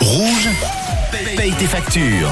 Rouge, 0.00 0.48
paye 1.36 1.52
tes 1.52 1.66
factures. 1.66 2.30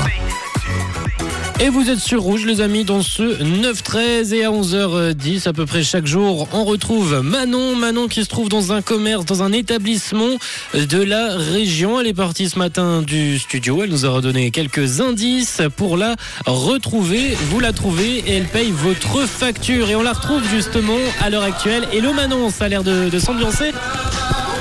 Et 1.60 1.68
vous 1.68 1.88
êtes 1.88 2.00
sur 2.00 2.20
Rouge, 2.20 2.44
les 2.44 2.60
amis, 2.60 2.84
dans 2.84 3.02
ce 3.02 3.22
9-13 3.22 4.34
et 4.34 4.44
à 4.44 4.50
11h10 4.50 5.48
à 5.48 5.52
peu 5.52 5.66
près 5.66 5.82
chaque 5.84 6.06
jour, 6.06 6.48
on 6.52 6.64
retrouve 6.64 7.20
Manon. 7.22 7.76
Manon 7.76 8.08
qui 8.08 8.24
se 8.24 8.28
trouve 8.28 8.48
dans 8.48 8.72
un 8.72 8.82
commerce, 8.82 9.24
dans 9.24 9.42
un 9.42 9.52
établissement 9.52 10.30
de 10.74 11.02
la 11.02 11.36
région. 11.36 12.00
Elle 12.00 12.08
est 12.08 12.14
partie 12.14 12.48
ce 12.48 12.58
matin 12.58 13.02
du 13.02 13.38
studio. 13.38 13.82
Elle 13.84 13.90
nous 13.90 14.04
a 14.04 14.10
redonné 14.10 14.50
quelques 14.50 15.00
indices 15.00 15.62
pour 15.76 15.96
la 15.96 16.16
retrouver. 16.44 17.36
Vous 17.50 17.60
la 17.60 17.72
trouvez 17.72 18.18
et 18.18 18.32
elle 18.32 18.46
paye 18.46 18.72
votre 18.72 19.26
facture. 19.26 19.88
Et 19.88 19.96
on 19.96 20.02
la 20.02 20.12
retrouve 20.12 20.42
justement 20.48 20.98
à 21.20 21.30
l'heure 21.30 21.44
actuelle. 21.44 21.86
Hello 21.92 22.12
Manon, 22.12 22.50
ça 22.50 22.64
a 22.64 22.68
l'air 22.68 22.82
de, 22.82 23.08
de 23.08 23.18
s'ambiancer. 23.18 23.70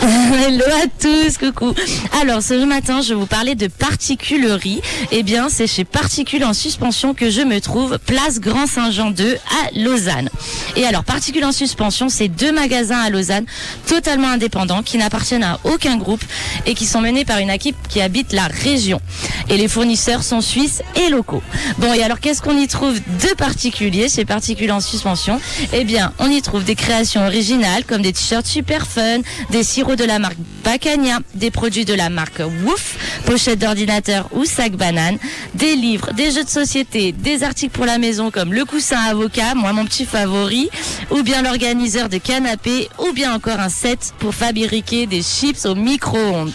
Hello 0.47 0.65
à 0.65 0.87
tous, 0.99 1.37
coucou. 1.37 1.73
Alors 2.21 2.41
ce 2.41 2.65
matin, 2.65 3.01
je 3.01 3.13
vous 3.13 3.25
parler 3.25 3.55
de 3.55 3.67
particulerie. 3.67 4.81
Eh 5.11 5.23
bien, 5.23 5.47
c'est 5.47 5.67
chez 5.67 5.85
Particules 5.85 6.43
en 6.43 6.53
suspension 6.53 7.13
que 7.13 7.29
je 7.29 7.39
me 7.39 7.61
trouve, 7.61 7.97
place 7.99 8.41
Grand 8.41 8.67
Saint-Jean 8.67 9.11
2 9.11 9.35
à 9.35 9.79
Lausanne. 9.79 10.29
Et 10.75 10.85
alors, 10.85 11.05
Particules 11.05 11.45
en 11.45 11.53
suspension, 11.53 12.09
c'est 12.09 12.27
deux 12.27 12.51
magasins 12.51 12.99
à 12.99 13.09
Lausanne, 13.09 13.45
totalement 13.87 14.27
indépendants, 14.27 14.83
qui 14.83 14.97
n'appartiennent 14.97 15.43
à 15.43 15.59
aucun 15.63 15.95
groupe 15.95 16.23
et 16.65 16.73
qui 16.73 16.85
sont 16.85 16.99
menés 16.99 17.23
par 17.23 17.37
une 17.37 17.49
équipe 17.49 17.77
qui 17.87 18.01
habite 18.01 18.33
la 18.33 18.47
région. 18.47 18.99
Et 19.47 19.55
les 19.55 19.69
fournisseurs 19.69 20.23
sont 20.23 20.41
suisses 20.41 20.81
et 20.95 21.09
locaux. 21.09 21.43
Bon, 21.77 21.93
et 21.93 22.03
alors 22.03 22.19
qu'est-ce 22.19 22.41
qu'on 22.41 22.57
y 22.57 22.67
trouve 22.67 22.99
de 22.99 23.33
particulier 23.35 24.09
chez 24.09 24.25
Particules 24.25 24.71
en 24.71 24.81
suspension? 24.81 25.39
Eh 25.71 25.85
bien, 25.85 26.11
on 26.19 26.29
y 26.29 26.41
trouve 26.41 26.65
des 26.65 26.75
créations 26.75 27.25
originales 27.25 27.85
comme 27.85 28.01
des 28.01 28.11
t-shirts 28.11 28.47
super 28.47 28.85
fun, 28.85 29.19
des 29.49 29.63
sirops 29.63 29.92
de 29.95 30.03
la 30.05 30.19
marque 30.19 30.37
Bacania, 30.63 31.19
des 31.35 31.51
produits 31.51 31.85
de 31.85 31.93
la 31.93 32.09
marque 32.09 32.41
Woof, 32.63 33.21
pochettes 33.25 33.59
d'ordinateur 33.59 34.29
ou 34.31 34.45
sac 34.45 34.73
banane, 34.73 35.17
des 35.53 35.75
livres, 35.75 36.11
des 36.13 36.31
jeux 36.31 36.43
de 36.43 36.49
société, 36.49 37.11
des 37.11 37.43
articles 37.43 37.73
pour 37.73 37.85
la 37.85 37.97
maison 37.97 38.31
comme 38.31 38.53
le 38.53 38.65
coussin 38.65 38.99
avocat, 38.99 39.55
moi 39.55 39.73
mon 39.73 39.85
petit 39.85 40.05
favori, 40.05 40.69
ou 41.11 41.23
bien 41.23 41.41
l'organiseur 41.41 42.09
de 42.09 42.17
canapé, 42.17 42.89
ou 42.99 43.13
bien 43.13 43.33
encore 43.33 43.59
un 43.59 43.69
set 43.69 44.13
pour 44.19 44.33
fabriquer 44.33 45.05
des 45.05 45.21
chips 45.21 45.65
au 45.65 45.75
micro-ondes. 45.75 46.53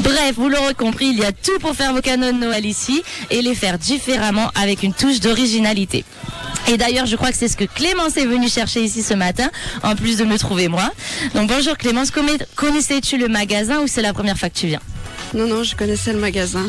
Bref, 0.00 0.34
vous 0.36 0.48
l'aurez 0.48 0.74
compris, 0.74 1.08
il 1.08 1.18
y 1.18 1.24
a 1.24 1.32
tout 1.32 1.58
pour 1.60 1.74
faire 1.74 1.92
vos 1.92 2.00
canons 2.00 2.32
de 2.32 2.38
Noël 2.38 2.64
ici 2.64 3.02
et 3.30 3.42
les 3.42 3.54
faire 3.54 3.78
différemment 3.78 4.50
avec 4.54 4.82
une 4.82 4.94
touche 4.94 5.20
d'originalité. 5.20 6.04
Et 6.70 6.76
d'ailleurs, 6.76 7.06
je 7.06 7.16
crois 7.16 7.32
que 7.32 7.36
c'est 7.36 7.48
ce 7.48 7.56
que 7.56 7.64
Clémence 7.64 8.16
est 8.16 8.26
venue 8.26 8.48
chercher 8.48 8.80
ici 8.84 9.02
ce 9.02 9.12
matin, 9.12 9.50
en 9.82 9.96
plus 9.96 10.16
de 10.18 10.24
me 10.24 10.38
trouver 10.38 10.68
moi. 10.68 10.88
Donc 11.34 11.48
bonjour 11.50 11.76
Clémence, 11.76 12.12
Connais- 12.12 12.38
connaissais-tu 12.54 13.18
le 13.18 13.26
magasin 13.26 13.80
ou 13.80 13.88
c'est 13.88 14.02
la 14.02 14.12
première 14.12 14.38
fois 14.38 14.50
que 14.50 14.54
tu 14.56 14.68
viens? 14.68 14.78
Non, 15.34 15.48
non, 15.48 15.64
je 15.64 15.74
connaissais 15.74 16.12
le 16.12 16.20
magasin. 16.20 16.64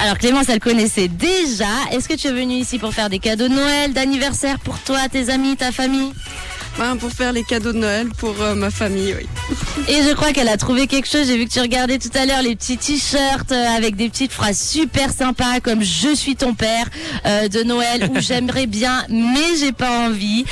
Alors 0.00 0.18
Clémence, 0.18 0.48
elle 0.48 0.60
connaissait 0.60 1.08
déjà. 1.08 1.66
Est-ce 1.90 2.08
que 2.08 2.14
tu 2.14 2.28
es 2.28 2.32
venue 2.32 2.54
ici 2.54 2.78
pour 2.78 2.94
faire 2.94 3.10
des 3.10 3.18
cadeaux 3.18 3.48
de 3.48 3.54
Noël, 3.54 3.92
d'anniversaire 3.92 4.60
pour 4.60 4.78
toi, 4.78 5.08
tes 5.10 5.30
amis, 5.30 5.56
ta 5.56 5.72
famille? 5.72 6.12
Ben, 6.78 6.96
pour 6.96 7.10
faire 7.10 7.32
les 7.32 7.44
cadeaux 7.44 7.72
de 7.72 7.78
Noël 7.78 8.08
pour 8.16 8.34
euh, 8.40 8.54
ma 8.54 8.70
famille, 8.70 9.14
oui. 9.14 9.26
Et 9.88 10.02
je 10.02 10.14
crois 10.14 10.32
qu'elle 10.32 10.48
a 10.48 10.56
trouvé 10.56 10.86
quelque 10.86 11.08
chose. 11.08 11.26
J'ai 11.26 11.36
vu 11.36 11.46
que 11.46 11.52
tu 11.52 11.60
regardais 11.60 11.98
tout 11.98 12.10
à 12.14 12.24
l'heure 12.24 12.42
les 12.42 12.56
petits 12.56 12.78
t-shirts 12.78 13.52
euh, 13.52 13.76
avec 13.76 13.96
des 13.96 14.08
petites 14.08 14.32
phrases 14.32 14.58
super 14.58 15.12
sympas 15.12 15.60
comme 15.60 15.82
Je 15.82 16.14
suis 16.14 16.36
ton 16.36 16.54
père 16.54 16.86
euh, 17.26 17.48
de 17.48 17.62
Noël 17.62 18.08
ou 18.10 18.20
J'aimerais 18.20 18.66
bien 18.66 19.04
mais 19.08 19.56
j'ai 19.58 19.72
pas 19.72 20.06
envie. 20.06 20.44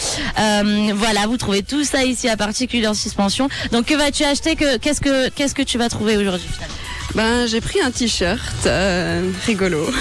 Voilà, 0.95 1.27
vous 1.27 1.37
trouvez 1.37 1.63
tout 1.63 1.85
ça 1.85 2.05
ici 2.05 2.29
à 2.29 2.37
particulier 2.37 2.87
en 2.87 2.95
suspension. 2.95 3.49
Donc 3.73 3.87
que 3.87 3.95
vas-tu 3.95 4.25
acheter? 4.25 4.57
Que 4.57 4.77
qu'est-ce 4.79 5.01
que 5.01 5.29
qu'est-ce 5.31 5.55
que 5.55 5.63
tu 5.63 5.79
vas 5.79 5.89
trouver 5.89 6.17
aujourd'hui 6.17 6.49
finalement? 6.53 6.78
Ben, 7.15 7.47
j'ai 7.47 7.61
pris 7.61 7.81
un 7.81 7.91
t-shirt 7.91 8.67
euh, 8.67 9.31
rigolo. 9.47 9.91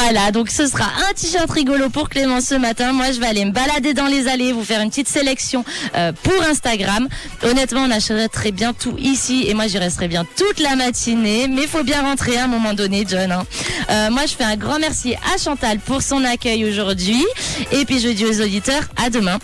Voilà, 0.00 0.32
donc 0.32 0.50
ce 0.50 0.66
sera 0.66 0.84
un 1.08 1.12
t-shirt 1.14 1.50
rigolo 1.50 1.90
pour 1.90 2.08
Clément 2.08 2.40
ce 2.40 2.54
matin. 2.54 2.92
Moi, 2.92 3.12
je 3.12 3.20
vais 3.20 3.26
aller 3.26 3.44
me 3.44 3.52
balader 3.52 3.94
dans 3.94 4.06
les 4.06 4.26
allées, 4.26 4.52
vous 4.52 4.64
faire 4.64 4.80
une 4.80 4.88
petite 4.88 5.08
sélection 5.08 5.64
euh, 5.96 6.12
pour 6.22 6.42
Instagram. 6.42 7.08
Honnêtement, 7.44 7.82
on 7.82 7.90
achèterait 7.90 8.52
bien 8.52 8.72
tout 8.72 8.96
ici 8.98 9.44
et 9.46 9.54
moi, 9.54 9.66
j'y 9.68 9.78
resterai 9.78 10.08
bien 10.08 10.26
toute 10.36 10.58
la 10.60 10.76
matinée. 10.76 11.46
Mais 11.48 11.66
faut 11.66 11.84
bien 11.84 12.02
rentrer 12.02 12.36
à 12.38 12.44
un 12.44 12.48
moment 12.48 12.72
donné, 12.74 13.04
John. 13.08 13.30
hein. 13.30 13.44
Euh, 13.90 14.10
moi, 14.10 14.22
je 14.26 14.34
fais 14.34 14.44
un 14.44 14.56
grand 14.56 14.78
merci 14.78 15.14
à 15.34 15.38
Chantal 15.38 15.78
pour 15.78 16.02
son 16.02 16.24
accueil 16.24 16.64
aujourd'hui. 16.64 17.24
Et 17.70 17.84
puis, 17.84 18.00
je 18.00 18.08
dis 18.08 18.24
aux 18.24 18.40
auditeurs, 18.40 18.84
à 18.96 19.10
demain. 19.10 19.38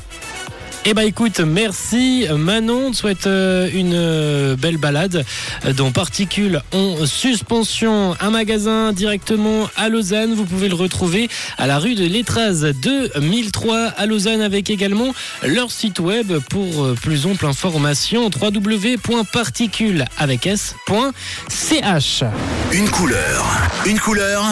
Eh 0.89 0.95
ben 0.95 1.03
écoute, 1.03 1.41
merci 1.41 2.29
Manon. 2.33 2.87
On 2.87 2.91
te 2.93 2.97
souhaite 2.97 3.27
euh, 3.27 3.69
une 3.75 3.93
euh, 3.93 4.55
belle 4.55 4.77
balade 4.77 5.25
euh, 5.65 5.73
dans 5.73 5.91
Particules 5.91 6.63
en 6.73 7.05
suspension. 7.07 8.15
Un 8.21 8.31
magasin 8.31 8.93
directement 8.93 9.69
à 9.77 9.89
Lausanne. 9.89 10.35
Vous 10.35 10.45
pouvez 10.45 10.69
le 10.69 10.77
retrouver 10.77 11.29
à 11.59 11.67
la 11.67 11.81
rue 11.81 11.97
de 11.97 12.05
l'Étraz 12.05 12.73
2003 12.73 13.95
à 13.97 14.07
Lausanne 14.07 14.41
avec 14.43 14.71
également 14.71 15.13
leur 15.43 15.73
site 15.73 15.99
web 15.99 16.33
pour 16.51 16.95
plus 17.03 17.27
ample 17.27 17.47
information 17.47 18.31
www.particules 18.41 20.05
avec 20.19 20.47
s.ch. 20.47 22.23
Une 22.71 22.89
couleur, 22.91 23.45
une 23.87 23.99
couleur, 23.99 24.45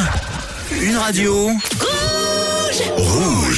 une 0.82 0.96
radio. 0.96 1.52
Rouge. 2.96 3.44